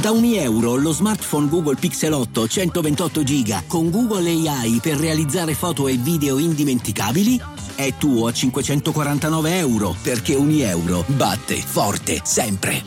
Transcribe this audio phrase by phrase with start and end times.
[0.00, 5.54] Da ogni euro lo smartphone Google Pixel 8 128 giga con Google AI per realizzare
[5.54, 7.40] foto e video indimenticabili
[7.76, 12.82] è tuo a 549 euro perché ogni euro batte forte sempre.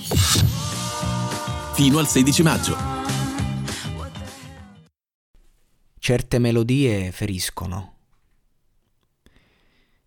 [1.73, 2.77] Fino al 16 maggio.
[5.99, 7.94] Certe melodie feriscono.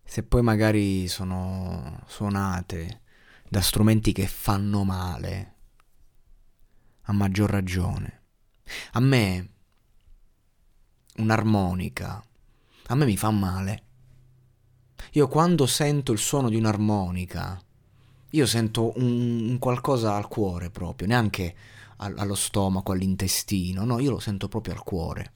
[0.03, 3.01] Se poi magari sono suonate
[3.47, 5.58] da strumenti che fanno male,
[7.09, 8.21] a maggior ragione.
[8.91, 9.49] A me
[11.17, 12.23] un'armonica,
[12.85, 13.83] a me mi fa male.
[15.13, 17.59] Io quando sento il suono di un'armonica,
[18.29, 21.55] io sento un, un qualcosa al cuore proprio, neanche
[21.97, 25.33] al, allo stomaco, all'intestino, no, io lo sento proprio al cuore.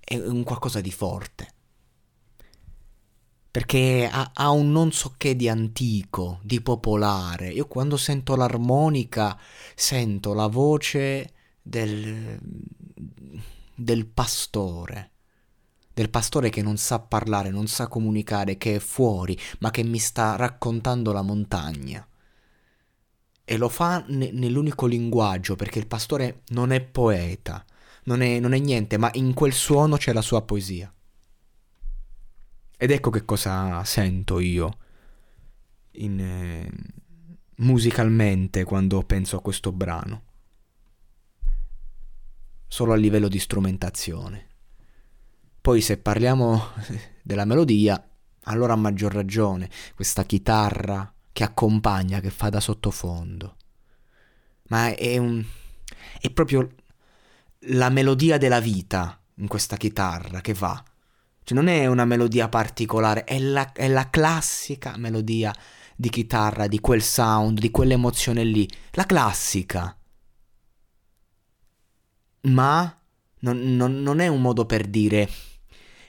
[0.00, 1.53] È un qualcosa di forte.
[3.54, 7.50] Perché ha, ha un non so che di antico, di popolare.
[7.50, 9.38] Io quando sento l'armonica
[9.76, 12.36] sento la voce del,
[13.76, 15.10] del pastore
[15.94, 19.98] del pastore che non sa parlare, non sa comunicare, che è fuori, ma che mi
[19.98, 22.04] sta raccontando la montagna.
[23.44, 27.64] E lo fa ne- nell'unico linguaggio, perché il pastore non è poeta,
[28.04, 30.93] non è, non è niente, ma in quel suono c'è la sua poesia.
[32.76, 34.78] Ed ecco che cosa sento io
[35.92, 36.70] in, eh,
[37.56, 40.22] musicalmente quando penso a questo brano.
[42.66, 44.48] Solo a livello di strumentazione.
[45.60, 46.70] Poi se parliamo
[47.22, 48.02] della melodia,
[48.44, 53.56] allora a maggior ragione questa chitarra che accompagna, che fa da sottofondo.
[54.68, 55.44] Ma è, un,
[56.20, 56.74] è proprio
[57.68, 60.82] la melodia della vita in questa chitarra che va.
[61.44, 65.54] Cioè non è una melodia particolare, è la, è la classica melodia
[65.94, 68.68] di chitarra, di quel sound, di quell'emozione lì.
[68.92, 69.96] La classica.
[72.42, 72.98] Ma
[73.40, 75.28] non, non, non è un modo per dire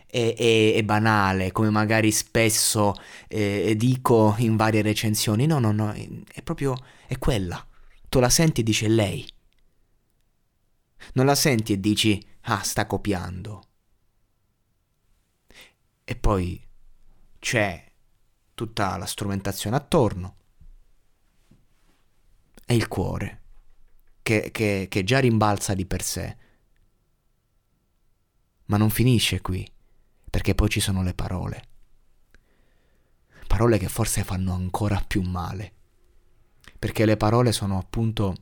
[0.07, 2.93] è, è, è banale, come magari spesso
[3.27, 5.45] eh, dico in varie recensioni.
[5.45, 6.75] No, no, no, è proprio
[7.07, 7.65] è quella.
[8.07, 9.27] Tu la senti e dici lei.
[11.13, 13.63] Non la senti e dici ah, sta copiando.
[16.07, 16.63] E poi
[17.39, 17.91] c'è
[18.53, 20.35] tutta la strumentazione attorno
[22.65, 23.41] e il cuore,
[24.21, 26.37] che, che, che già rimbalza di per sé.
[28.65, 29.67] Ma non finisce qui
[30.29, 31.67] perché poi ci sono le parole.
[33.47, 35.73] Parole che forse fanno ancora più male,
[36.77, 38.35] perché le parole sono appunto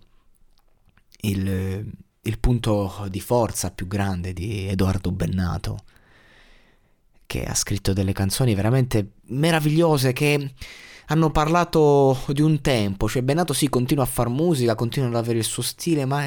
[1.21, 1.91] il,
[2.21, 5.83] il punto di forza più grande di Edoardo Bennato,
[7.33, 10.53] che ha scritto delle canzoni veramente meravigliose che
[11.07, 15.39] hanno parlato di un tempo, cioè Bennato sì continua a fare musica, continua ad avere
[15.39, 16.23] il suo stile, ma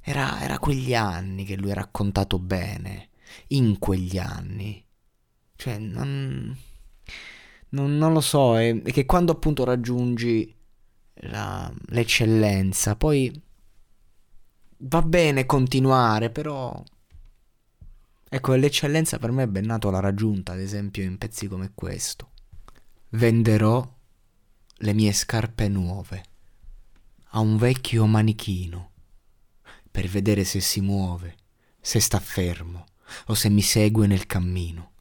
[0.00, 3.10] era, era quegli anni che lui ha raccontato bene
[3.48, 4.84] in quegli anni.
[5.54, 6.56] Cioè, non,
[7.68, 10.52] non, non lo so, è, è, che quando appunto raggiungi
[11.14, 13.40] la, l'eccellenza, poi
[14.78, 16.82] va bene continuare, però...
[18.32, 22.30] Ecco, l'eccellenza per me è ben nato l'ha raggiunta, ad esempio, in pezzi come questo.
[23.08, 23.84] Venderò
[24.72, 26.24] le mie scarpe nuove
[27.30, 28.90] a un vecchio manichino
[29.90, 31.34] per vedere se si muove,
[31.80, 32.84] se sta fermo
[33.26, 34.92] o se mi segue nel cammino.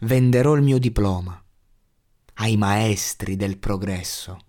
[0.00, 1.40] Venderò il mio diploma
[2.34, 4.40] ai maestri del progresso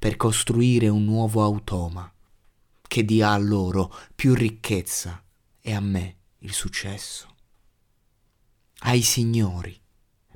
[0.00, 2.12] per costruire un nuovo automa
[2.88, 5.22] che dia a loro più ricchezza
[5.60, 7.34] e a me il successo.
[8.80, 9.78] Ai signori,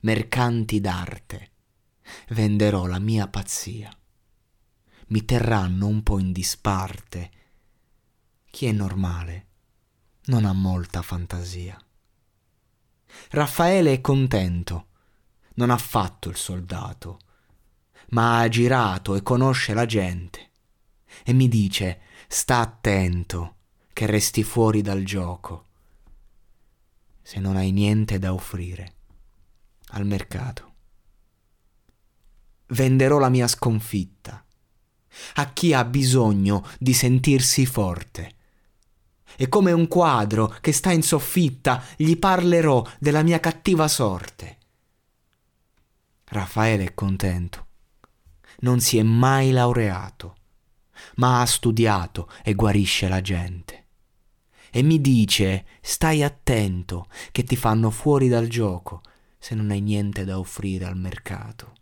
[0.03, 1.51] mercanti d'arte,
[2.29, 3.91] venderò la mia pazzia.
[5.09, 7.31] Mi terranno un po' in disparte.
[8.51, 9.47] Chi è normale
[10.27, 11.79] non ha molta fantasia.
[13.31, 14.89] Raffaele è contento,
[15.55, 17.19] non ha fatto il soldato,
[18.11, 20.51] ma ha girato e conosce la gente
[21.25, 23.57] e mi dice sta attento
[23.93, 25.69] che resti fuori dal gioco
[27.27, 28.93] se non hai niente da offrire
[29.95, 30.73] al mercato.
[32.69, 34.45] venderò la mia sconfitta.
[35.35, 38.35] A chi ha bisogno di sentirsi forte.
[39.37, 44.59] E come un quadro che sta in soffitta, gli parlerò della mia cattiva sorte.
[46.25, 47.67] Raffaele è contento.
[48.61, 50.37] Non si è mai laureato,
[51.17, 53.84] ma ha studiato e guarisce la gente.
[54.77, 59.03] E mi dice, stai attento, che ti fanno fuori dal gioco
[59.39, 61.75] se non hai niente da offrire al mercato.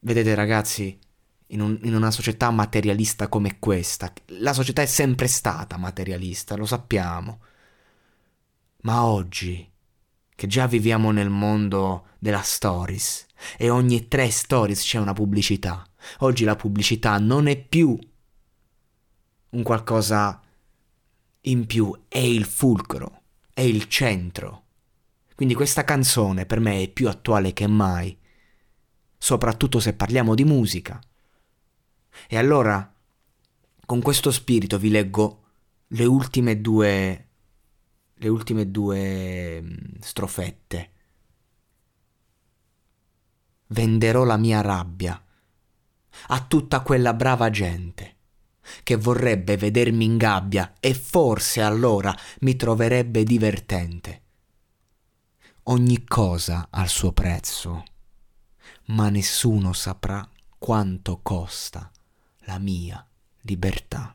[0.00, 0.98] Vedete ragazzi,
[1.46, 6.66] in, un, in, una società materialista come questa, la società è sempre stata materialista, lo
[6.66, 7.40] sappiamo.
[8.82, 9.66] Ma oggi,
[10.34, 13.24] che già viviamo nel mondo della stories,
[13.56, 15.82] e ogni tre stories c'è una pubblicità,
[16.18, 17.98] oggi la pubblicità non è più
[19.52, 20.40] un qualcosa
[21.42, 23.22] in più, è il fulcro,
[23.52, 24.60] è il centro.
[25.34, 28.16] Quindi questa canzone per me è più attuale che mai,
[29.18, 31.00] soprattutto se parliamo di musica.
[32.28, 32.94] E allora,
[33.84, 35.42] con questo spirito vi leggo
[35.88, 37.26] le ultime due
[38.22, 40.90] le ultime due mm, strofette.
[43.66, 45.20] Venderò la mia rabbia
[46.28, 48.11] a tutta quella brava gente
[48.82, 54.20] che vorrebbe vedermi in gabbia e forse allora mi troverebbe divertente.
[55.64, 57.84] Ogni cosa ha il suo prezzo,
[58.86, 60.28] ma nessuno saprà
[60.58, 61.90] quanto costa
[62.40, 63.06] la mia
[63.42, 64.14] libertà.